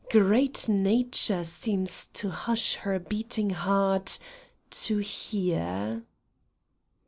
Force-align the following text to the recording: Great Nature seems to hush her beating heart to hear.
Great 0.09 0.67
Nature 0.67 1.43
seems 1.43 2.07
to 2.07 2.31
hush 2.31 2.73
her 2.77 2.97
beating 2.97 3.51
heart 3.51 4.17
to 4.71 4.97
hear. 4.97 6.01